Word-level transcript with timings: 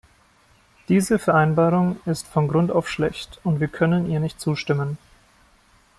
Diese 0.89 1.19
Vereinbarung 1.19 1.99
ist 2.07 2.25
von 2.25 2.47
Grund 2.47 2.71
auf 2.71 2.89
schlecht, 2.89 3.39
und 3.43 3.59
wir 3.59 3.67
können 3.67 4.09
ihr 4.09 4.19
nicht 4.19 4.41
zustimmen. 4.41 4.97